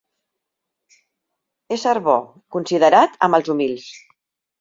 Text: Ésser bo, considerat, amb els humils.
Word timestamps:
Ésser 1.77 1.93
bo, 2.07 2.15
considerat, 2.57 3.19
amb 3.29 3.39
els 3.39 3.53
humils. 3.55 3.85